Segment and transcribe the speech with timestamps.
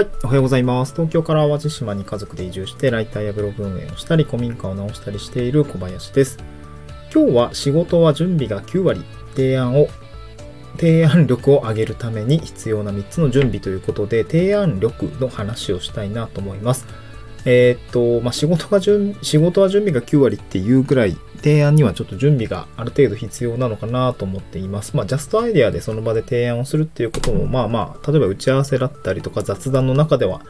[0.00, 0.94] はい、おはようございます。
[0.94, 6.38] 東京から淡路島に家族で移住して、ライターやブログ運営をしたり、古民家を直したりしている小林です。
[7.14, 9.02] 今日は仕事は準備が9割、
[9.36, 9.88] 提案を、
[10.78, 16.86] 提案力を上げるために必要な3つの準備ということで、提案力の話をしたいなと思います。
[17.44, 24.96] えーっと、まあ、仕事が準、仕事は準備が9割っていうぐらい、提案にはちょっと準備がある程度必要なのかなと思っています。
[24.96, 30.42] まあ、ジャストアイデアでその場で提案をするっていうことも、まあまあ、例えば打ち合わせだったりとか雑談の中では、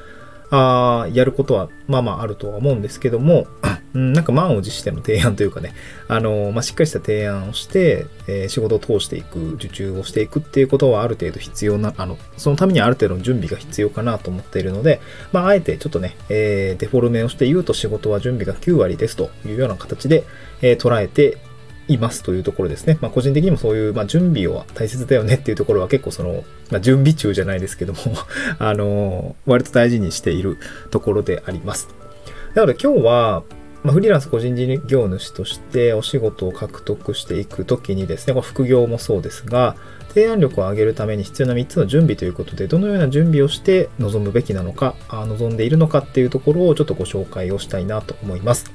[0.50, 3.47] あーやることはまあまああるとは思うんですけども、
[3.94, 5.74] うん、なんか満を持しての提案というかね、
[6.08, 15.00] あのまあ、しっかりした提案をして、えー仕事を通していく、受注をしていくっていうことはある程度必要な、あの、そのためにある程度の準備が必要かなと思っているので、
[15.32, 20.24] まあ、あえてちょっとね、えーデフォルメをして言うと仕事は準備が9割ですというような形で、
[20.62, 21.38] えー捉えて
[21.92, 22.98] いますというところですね。
[23.00, 27.98] まあ、個人的にもそういう、まあ、準備は大切だよねっていうところは結構その、まあ、準備中じゃないですけども、
[28.58, 30.58] あの割と大事にしている
[30.91, 31.88] ところであります。
[32.54, 33.42] なので今日は、
[33.83, 39.77] まあ、フリーランス個人事業主としてお仕事を獲得していくときにですね、これ副業もそうですが、
[40.09, 48.70] 提案力を上げるために必要な3つの準備ということで、どのような準備をして臨むべきなのか、あ望んでいるのかっていうところをちょっとご紹介をしたいなと思います。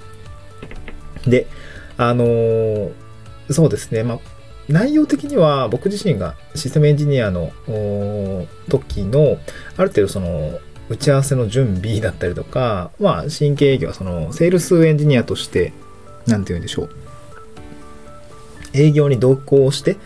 [1.27, 1.47] で、
[1.97, 3.05] あのー
[3.49, 4.19] そうですね、まあ、
[4.67, 7.51] 内容的には僕自身がシステムエンジニアの
[8.69, 9.37] 時の
[9.77, 15.73] ある程度その打ち合わせの準備だったりとか、まあ、新規営業はそのセールスエンジニアとして、
[16.27, 16.89] なんて言うんでしょう。
[18.73, 19.97] 営業に同行して、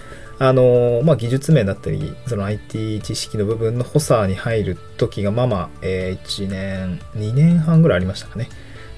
[0.42, 8.50] あのまあ、技術面だったり、その IT 知識の部分の補佐に入る時が、まあまあ、えー1年、2年半ぐらいありましたかね。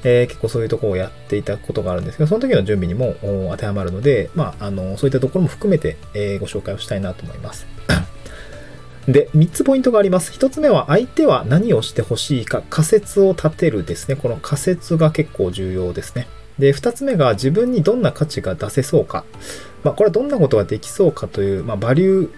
[0.03, 7.65] えー結構そういうとこをやっていたことがあるんですけど、その時の準備にも当てはまるので、まあ、あの、そういったところも含めて、えーご紹介をしたいなと思います。
[9.07, 10.31] で、3つポイントがあります。
[10.31, 14.15] 1つ目は、相手は何をしてほしいか、仮説を立てるですね。
[14.15, 16.27] この仮説が結構重要ですね。
[16.59, 19.25] で、2つ目が、自分にどんな価値が出せそうか。
[19.83, 22.29] まあ、これはどんなことができそうかという、まあ、バリュー、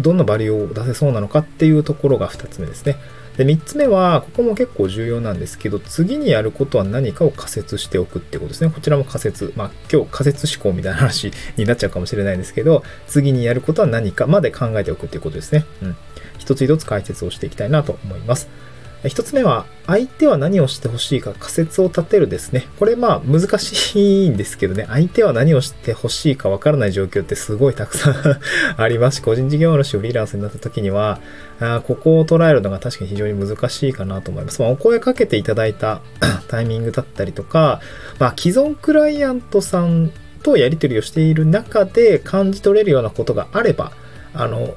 [0.00, 2.96] どんなバリューを出せそうなのかっていうところが2つ目ですね。
[3.36, 8.70] で、3つ目は、ここも結構重要なんですけど、次にやることは何かを仮説しておくってことですね。
[8.70, 9.52] こちらも仮説。
[9.56, 15.64] まあ、今日仮説思考みたいな話になっちゃうかもしれないんですけど、次にやることは何かまで考えておくっていうことですね。
[15.82, 15.96] うん。
[16.38, 18.48] 一つ一つ解説をしていきたいなと思います。
[19.08, 22.68] 一つ目は、相手は何をしてほしいか仮説を立てるですね。
[22.78, 28.14] これまあ難しいんですけどね、相手は何をしてほしいかわからない状況ってすごいたくさん
[28.76, 31.20] ありますし、個人事業主フリーランスになった時には、
[31.58, 34.62] あここを捉えるのが確かに非常に難しいかなと思います。
[34.62, 36.00] まあ、お声かけていただいた
[36.48, 37.80] タイミングだったりとか、
[38.18, 43.92] まあ、既存クライアントさんとやり取りをしている中で感じ取れるようなことがあれば、
[44.34, 44.76] あの、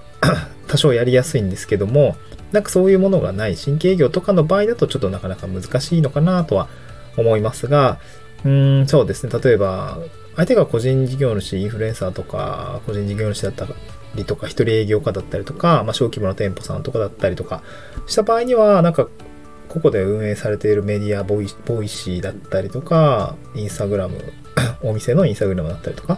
[0.68, 2.16] 多少やりやすいんですけども、
[2.52, 6.68] なんかそういうものがない新規営業とかの場合だとちょっとなかなか難しいのかなとは
[7.18, 8.00] 思いますが、
[8.44, 9.34] うーん、そうですね。
[9.44, 10.00] 例えば、
[10.36, 13.68] 相手が個人事業主、インフルエンサーとか、個人事業主だった
[14.16, 17.64] りとか、一人営業家だったりとか、まあ、小規模な店舗さんとかだったりとか
[18.08, 19.08] した場合には、なんか、
[19.70, 24.22] ここで運営されているメディアボイ、 Voicy だったりとか、インスタグラム、
[24.84, 26.18] お店のインスタグラムだったりとか、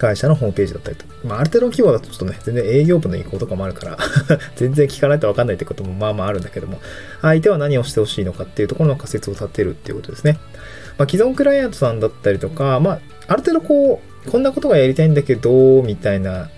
[0.00, 3.98] 会社のホームページだったりと、まあ、ある程度の規模だとちょっとね、全然営業部の意向とかもあるから、
[4.56, 6.80] 全然聞かないと分かんないってこともまあまああるんだけども、
[7.20, 10.38] 相手は何をしてほしいのかっていうところの仮説を立てるっていうことですね。
[10.96, 16.48] まあ、既存クライアントさんだったりとか、まあ、ある程度こう、こんなことがやりたいんだけど、みたいな、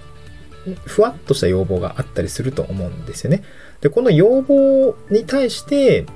[0.84, 3.42] ふわっとした要望があったりすると思うんですよね。
[3.80, 6.06] で、この要望に対して、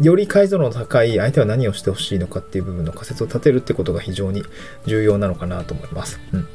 [0.00, 4.42] より解像度の高い相手は何をしてほしいのかっていう部分の仮説を立てるってことが非常に
[4.86, 6.20] 重要なのかなと思います。
[6.32, 6.48] うん。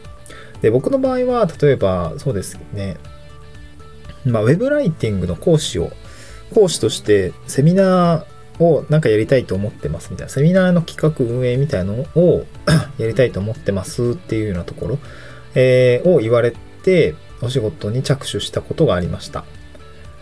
[0.62, 2.98] で、僕の場合は、例えば、そうですね、
[4.26, 5.92] まあ、ウェブライティングの講師を、
[6.54, 12.46] 講師としてセミナーをなんかやりたいと思ってますみたいな、セミナーの企画運営みたいなのを
[12.98, 15.00] やりたいと思ってますっていうようなところ、
[15.56, 19.46] えーを言われて、お仕事に着手したことがありました。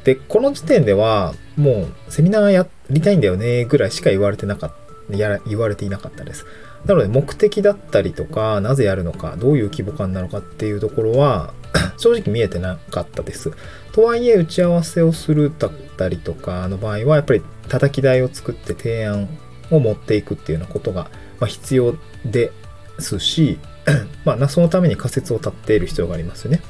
[0.08, 4.72] で、この時点では、もう、セミナーやりたいんだよね、ぐらいしか言われてなかっ
[5.12, 6.46] た、や言われていなかったです。
[6.86, 11.54] なので、目的だったりとか、なぜやるのか、どういう規模感なのかっていうところは、
[12.00, 13.52] 正直見えてなかったです。
[13.92, 19.28] とはいえ、打ち合わせをするだったりとかの場合は、やっぱり叩き台を作って提案
[19.72, 21.12] を持っていくっていうようなことが、
[21.42, 22.54] ま、必要で
[23.00, 23.60] すし、
[24.24, 26.62] まあ、そのために仮説を立っている必要がありますよね。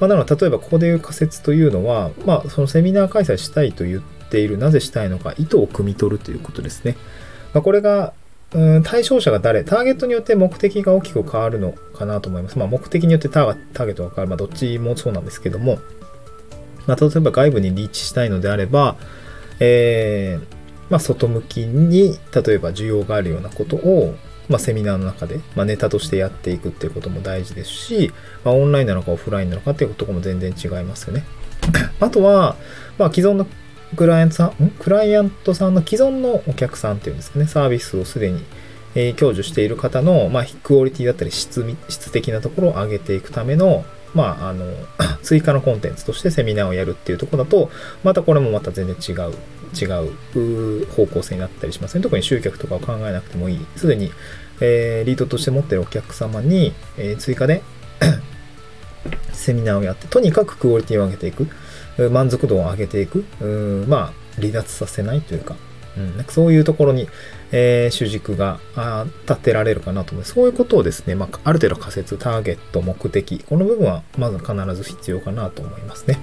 [0.00, 6.96] まあ、なので、例えばここでいう仮説というのは、まあ、そのセミナー開催したいと言っている、なぜしたいのか、意図を汲み取るということですね。
[7.52, 8.12] まあ、これが、
[8.52, 12.58] うん対象者が誰、ターゲットによって目的が大きく変わるのかなと思います。
[12.58, 15.78] まあ、目的によってターターゲットが変わる、まあ、どっちもそうなんですけども、
[16.86, 18.96] まあ、例えば外部にリーチしたいのであれば、
[19.60, 20.44] えー、
[20.90, 24.14] まあ、外向きに、例えば需要があるようなことを、
[24.48, 28.12] まあ、セミナーの中で、まあ、ネタとしてやっていくっていうことも大事ですし、
[28.44, 31.24] まあ、オンラインなのかオフラインなのかっていうとこも全然違いますよね。
[32.00, 32.56] あとは、
[32.98, 33.46] まあ、既存の
[33.96, 38.44] クライアントさん、クライアントさんの既存のお客さんっていうんですかね、サービスをすでに、
[38.94, 44.66] えー、享受している方の、まあ、クオリティだったり質、質的なところを上げていくための、まあ、あの、
[45.22, 47.70] 追加のコンテンツとしてセミナーをやるっていうとこだと、
[48.02, 49.34] またこれもまた全然違う、
[49.74, 52.02] 違う方向性になったりしますね。
[52.02, 53.66] 特に集客とかを考えなくてもいい。
[53.76, 54.10] すでに、
[54.60, 57.62] えー、リードとして持ってるお客様に、えー、追加で
[59.32, 61.48] セミナーをやって、とにかくクオリティを上げていく。
[62.10, 63.24] 満足度を上げていく。
[63.88, 65.56] まあ、離脱させないというか、
[65.96, 67.08] うん、なんかそういうところに、
[67.52, 68.58] えー、主軸が
[69.28, 70.24] 立てられるかなと思う。
[70.24, 76.18] そういうことをですね、まあ、ある程度仮説、ターゲット、目的、この部分はまず必ず必要かなと思いますね。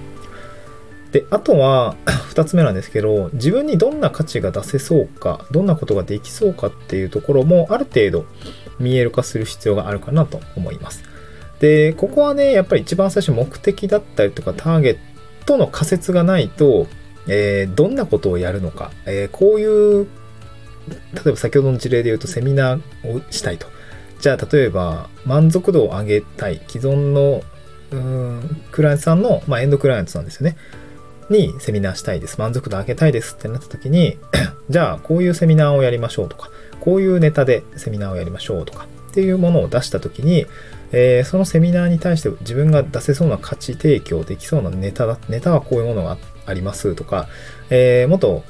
[1.12, 1.96] で、あとは、
[2.28, 8.24] 二つ目なんですけど、自分にどんな価値が出せそうか、どんなことができそうかっていうところも、ある程度
[8.78, 11.04] 見える化する必要があるかなと思います。
[11.60, 14.96] で、ここはね、やっぱり一番最初目的だったりとか、ターゲッ
[15.44, 16.86] トの仮説がないと、
[17.28, 20.06] えー、どんなことをやるのか、えー、こういう
[20.88, 23.66] 例えば先ほどの事例で言うとセミナーをしたいと。
[24.20, 27.42] じゃあ例えば満足度を上げたい既存の
[27.90, 30.56] うーんクライアントさんの、まあ、エンドクライアントさんですよね。
[31.32, 32.38] にセミナーしたいです。
[32.38, 34.18] 満足度上げたいですってなった時に
[34.70, 36.50] じゃあこういうセミナーをやりましょうとか、
[36.80, 40.46] こういうネタでセミナーをやりましょうとかっていうものを出した時に、
[40.92, 47.28] えー、そのセミナーに対して自分が出せそうな価値提供できそうなネタだ、ネタはこういうものがありますとか、
[47.70, 48.44] えー、もっと、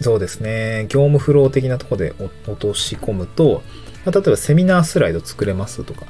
[0.00, 2.14] そうですね、業務フロー的なとこで
[2.46, 3.62] 落とし込むと、
[4.04, 6.06] ま、例えばセミナースライド作れますとか、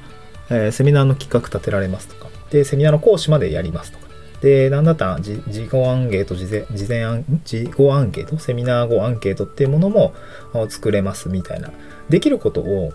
[0.51, 4.04] えー、セミナーの企画立てられますとか、で、セミナーの講師までやりますとか、
[4.45, 10.13] で、なんだったら、自己アンケート、事前、事前アン、自己アンケート、セミナー後アンケートっていうものも
[10.69, 11.71] 作れますみたいな。
[12.11, 12.93] できることを、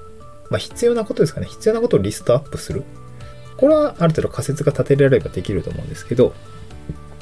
[0.52, 1.48] まあ、必要なことですかね。
[1.48, 2.84] 必要なことをリストアップする。
[3.58, 6.36] これはある程度仮説が立てられればできると思うんですけど、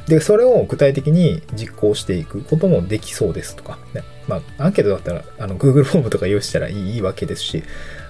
[0.10, 4.04] で、それを具体的に実行していくこともできそうですとか、ね。
[4.28, 7.64] まあ、アンケートだったら、あの、Google フォームとか用意したらいいいいわけですし、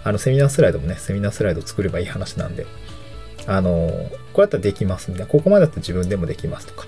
[0.03, 2.65] あの、セミナースライドもね、セミナースライド作ればいい話なんで、
[3.47, 3.89] あの、
[4.33, 6.85] これだったらできますみたいな、ここまでだったら自分でもできますとか、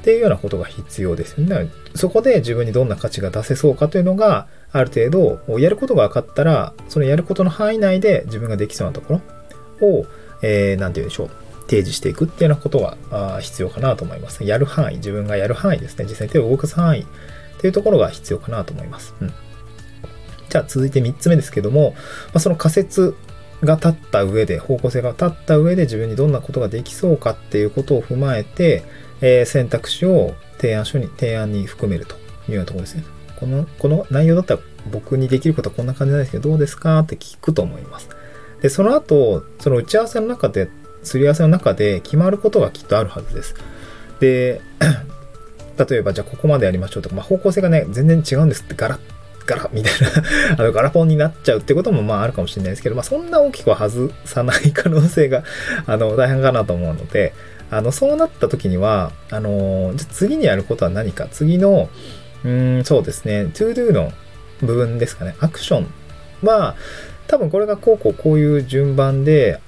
[0.00, 1.68] っていうようなことが必要ですよね。
[1.94, 9.20] そこで自分にどんな価値が出せそうかというのが、ある程度、やることが分かったら、そのやることの範囲内で自分ができそうなとこ
[9.80, 10.06] ろを、
[10.42, 11.30] えー、なんて言うんでしょう。
[11.66, 14.44] 提示していくっていうようなことが必要かなと思います。
[14.44, 16.04] やる範囲、自分がやる範囲ですね。
[16.04, 17.06] 実際に手を動かす範囲っ
[17.60, 19.14] ていうところが必要かなと思います。
[19.20, 19.32] うん。
[20.48, 21.94] じゃあ続いて3つ目ですけども、
[22.26, 23.16] まあ、その仮説
[23.62, 28.82] が立った上で、方向性が立った上で自分にどんなことができそうかっていうことを踏まえて、
[29.20, 32.16] えー、選択肢を提案書に、提案に含めると
[32.48, 33.04] いうようなところですね。
[33.36, 34.60] この、この内容だったら
[34.90, 38.08] 僕にできることはこんな感じなんですけど、どうですかって聞くと思います。
[38.60, 40.68] で、その後、その打ち合わせの中で、
[41.02, 43.54] すり合わせの中で決まることがきっとあるはずです。
[44.20, 44.60] で、
[45.88, 49.00] 例えば、じゃあここまでやりましょうとか、まあ、方向性がね、全然違うんですってガラッ、
[49.46, 50.08] ガラみたいな。
[50.58, 55.44] あの、ガラポンになっちゃうってこともまああるかもしれないですけど、まあそんな大きくは外さない可能性が
[55.86, 57.32] あの、大変かなと思うので、
[57.70, 61.88] あの、そうなった時には、あの、じゃ次にやることは何か、次の、
[62.44, 64.12] うん、そうですね、to do の
[64.60, 65.86] 部分ですかね、アクション
[66.42, 66.76] は、
[67.26, 69.58] 多分これがこうこうこういう順番で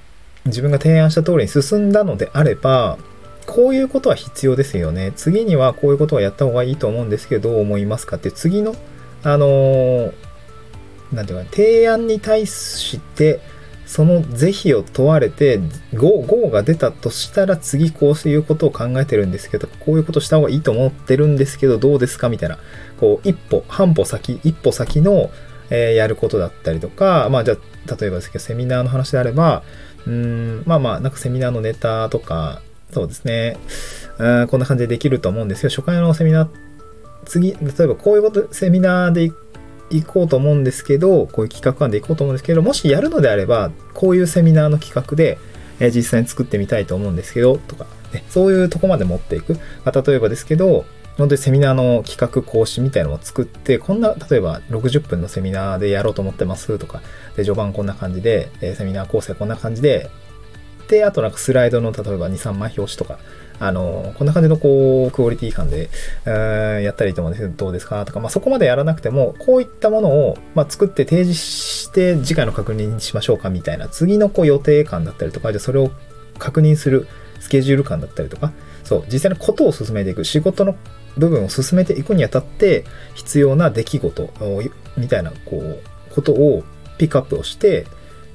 [0.45, 2.97] 自分が提案した通りに進んだのであれば、
[3.45, 5.11] こういうことは必要ですよね。
[5.15, 8.31] 次にはこういうことはやった方がいいと思うんですけど、どう思いますかって。
[8.31, 8.75] 次の、
[9.23, 10.13] あのー、
[11.13, 13.39] なんていうか、提案に対して、
[13.85, 15.59] その是非を問われて、
[15.93, 22.59] 5、5が出たとしたら次こういうことを考えてるんですけど、こういうことした方がいいと思ってるんですけど、どうですかみたいな、
[22.99, 25.31] こう、一歩、半歩先、一歩先の、
[25.71, 29.63] えー、やることだったりとか、まあじゃあ、例えばですけど、セミナーの話であれば、
[30.05, 32.61] うん、まあまあ、なんかセミナーのネタとか、
[32.91, 33.57] そうですね、
[34.19, 36.49] うん、こんな感じでできると思うんですけど、初回のセミナー、
[37.25, 39.31] 次、例えばこういうこと、セミナーで
[39.89, 45.37] 行こうと思うんですけど、こういう企画案で行こうと思うんですけど、もしやるのであれば、こういうセミナーの企画で、
[45.79, 49.53] え、実際に作ってみたいと思うんですけど、とか、ね、そういうとこまで持っていく。
[49.85, 50.85] まあ、例えばですけど、
[51.17, 57.01] 本当にセミナーの企画講師みたいなのを作って、こんな、例えば60分のセミナーでやろうと思ってますとか、
[57.35, 60.09] で、序盤こんな感じで、えセミナー構成こんな感じで、
[60.87, 63.19] で、あとなんかスライドの例えば2、3枚表紙とか、
[63.59, 65.89] あの、こんな感じのこう、クオリティ感で、
[66.25, 75.91] えー、やったらいいと思うんですど、うですかとか、まあ、そこまでやらなくても、こういったものを、まあ、作って提示して次回の確認しましょうかみたいな、次のこう予定感だったりとか、じゃそれを
[76.37, 77.07] 確認する
[77.39, 78.51] スケジュール感だったりとか、
[78.83, 80.75] そう、実際のことを進めていく、仕事の
[81.17, 82.85] 部分を進めていくにあたって
[83.15, 84.29] 必要な出来事
[84.97, 85.79] みたいな、こう、
[86.13, 86.63] ことを
[86.97, 87.85] ピックアップをして、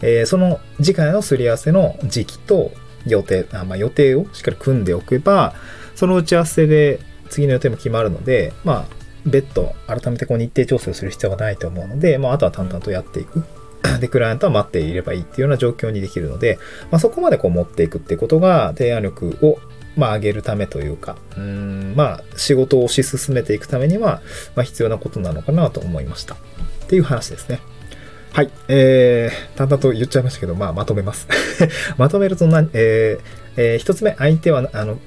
[0.00, 2.72] えー、その次回のすり合わせの時期と
[3.06, 5.54] 予定、あまあ、予定をしっかり組んでおけば、
[5.94, 8.94] その打ち合わせで次の予定も決まるので、まあ、
[9.26, 13.44] 別途改めてこう日程調整をする必要がないと思うので、まあ、あとは淡々とやっていく。
[14.00, 16.58] で、クライアントは待っていればいいっていうような状況にできるので、
[16.90, 19.58] まあ、そこまでこう持っていくっていうことが提案力を
[19.96, 24.22] まあ、上げるためというか、うん、まあ、仕事を推し進めていくためには、
[24.56, 26.34] まあ、必要なことなのかなと思いました。
[26.34, 26.38] っ
[26.88, 27.60] ていう話ですね。
[28.34, 28.50] はい。
[28.66, 31.28] えー、淡々と言っちゃいましたけど、まあ、まとめます。
[31.96, 33.22] まとめるとな、えー、
[33.56, 34.98] えー、一つ目、相手は、あの、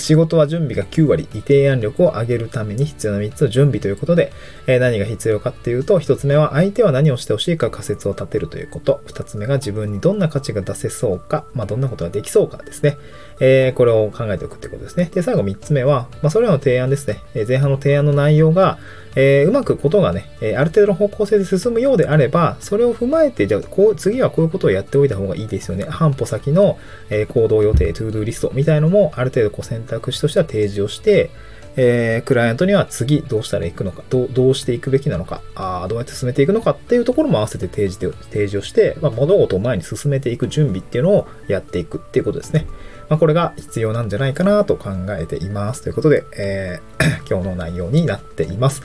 [0.00, 4.32] 仕事は準備が9割、提案力を上げるために必要な3つの準備ということで、
[4.66, 9.00] えー、何が必要かっていうと、1つ目は相手は何をしてほしいか仮説を立てるということ。
[9.06, 12.98] 2つ目が自分にどんな価値が出せそうか、まあ、どんなことができそうかですね。
[13.40, 15.10] えー、これを考えておくってことですね。
[15.12, 17.20] で、最後3つ目は、まあ、それらの提案ですね。
[17.34, 18.78] えー、前半の提案の内容が、
[19.16, 25.84] えー、うまくことがね、えある程度の方向性で進むようであれば、それを踏まえて、じゃあ、こう、次はこういうことをやっておいた方がいいですよね。
[25.84, 26.78] 半歩先の、
[27.10, 31.30] え行動予定、 To Do リストみたいのも、ある程度こう選択肢としては提示をして、
[31.76, 42.66] えー、クライアントには次どうしたらいくのか、どうしていくべきなのか、あどうやって進めていくのかっていうところも合わせて提示で提示をして、まあ、物事を前に進めていく準備っていうのをやっていくっていうことですね。
[43.08, 45.82] まあ、これが必要なんじゃないかなと考えています。
[45.82, 48.82] ということで、えー、 今日の内容になっています。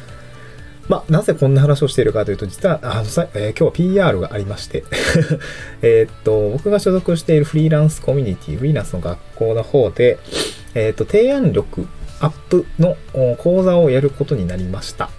[0.88, 4.84] まあ、なぜこんな話をしているかというと、実は、あのさ、えー、今日は PR がありまして
[5.84, 10.18] えっと、僕が所属しているフリーランスコミュニティ、フリーランスの学校の方で、
[10.74, 11.88] えっ、と、提案力
[12.20, 12.98] アップの
[13.38, 15.10] 講座をやることになりました。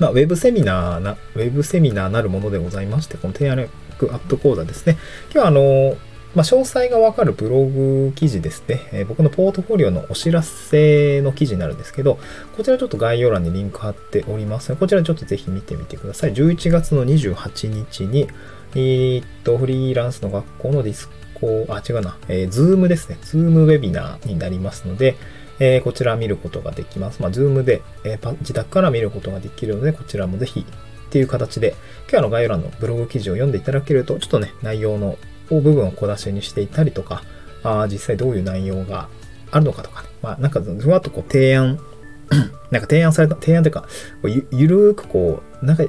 [0.00, 4.96] まあ、ウェブセミナーな、ウェブセミナーなるものでございまして、この提案力アップ講座ですね。
[5.32, 5.96] 今日はあの、
[6.34, 12.18] まあ、詳細がわかるブログ記事ですね、えー、僕のポートフォリオのお知らせの記事になるんですけど、
[12.56, 16.32] こちらちょっと概要欄にリンク貼っております、こちらちょっとぜひ見てみてください。
[16.32, 18.28] 11月の28日に、
[18.74, 23.18] えー、っと、フリーランスの学校のディスコ、あ、違うな、えー、 Zoom ですね。
[23.22, 25.16] Zoom ウェビナーになりますので、
[25.58, 27.20] えー、こちら見ることができます。
[27.20, 31.74] まあ、ズームで、えー、自宅から見ることができるので、こちらもぜひっていう形で、
[32.10, 37.22] 今日の概要欄のブログ記事を読んでいただけると、ちょっとね、内容の部分を小出しにしていたりとか、
[37.62, 39.08] あ実際どういう内容が
[39.50, 40.02] あるのかとか。
[40.02, 41.78] ね、まあ、なんかふわっとこう提案、
[42.70, 43.86] なんか提案された、提案というか、
[44.24, 45.84] ゆゆるーくこう、なんか、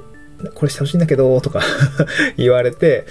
[0.56, 1.62] これしてほしいんだけど、とか
[2.36, 3.06] 言われて、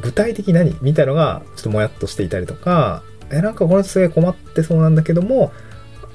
[0.00, 0.76] 具体的に何？
[0.82, 5.52] みたいのが、ちょっともやっとしていたりとか、え、なんかこれすごい困ってそうなんだけども、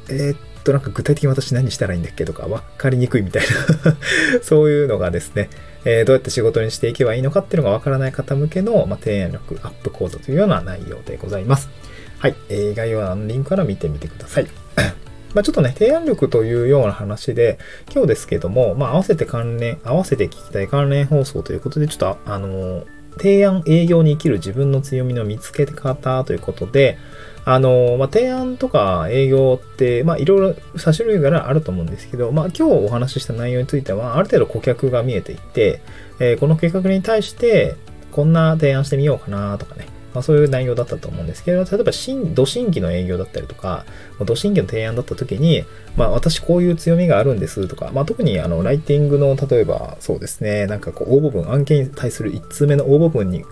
[0.10, 3.44] えー、っと、なんか具体的に私何したらいいんだっけとか分かりにくいみたい
[3.86, 3.96] な。
[4.44, 5.50] そういうのがですね、
[5.86, 11.70] えー、どうやって仕事にしていけばいいのかっていうのが分からない方向けの、まあ、提案力アップ講座というような内容でございます。
[12.18, 12.36] はい。
[12.50, 14.48] えー、概要欄のリンクから見てみてください。
[15.36, 17.60] まあちょっとね、提案力というような話で、
[17.94, 22.86] 今日ですけども、まあ合わせて関連、合わせて聞きたい関連放送ということで、ちょっとあのー、
[23.18, 26.98] 提案営業に生きる自分の強みの見つけ方ということで、
[27.46, 35.82] あの、まあ、提案とか営業って、まあ、いろいろ差し類があると思うんですけど、まあ、今日お話しした内容については、ある程度顧客が見えていて、
[36.20, 37.76] えー、この計画に対して、
[38.12, 39.86] こんな提案してみようかなとかね、
[40.16, 43.86] まあ、そういう内容だったと思うんですけど、例えば新、土新規の営業だったりとか、
[44.26, 45.66] 土新規の提案だった時に、
[45.98, 53.44] まあ、私こういう強みがあるんですとか、まあ、特にあの、ライティングの、例えばそうですね、なんかこう、応募文、案件に対する1通目の応募文に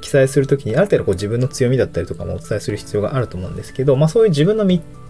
[0.00, 4.66] 記載するときに、ある程度こう自分の強みだったりとかもお伝えする必要があると思うんですけど、まあそういう自分の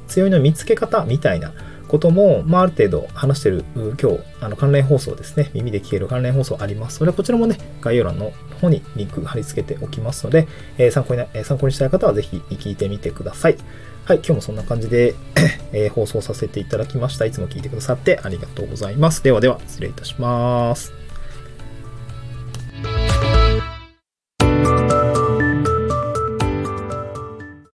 [0.08, 1.52] 強みの見つけ方みたいな
[1.88, 6.98] ことも、まあある程度話してる今日、あの関連放送ですね、耳で聞ける関連放送あります。
[6.98, 13.56] それはこちらもね、概要欄の方にリンク貼り付けておきますので、えー、参考に、え、参考にしたい方はぜひ聞いてみてください。
[14.04, 15.14] はい、今日もそんな感じで
[15.72, 17.24] えー、放送させていただきました。
[17.24, 19.22] いつも聞いてくださってありがとうございます。
[19.22, 21.05] ではでは、失礼いたします。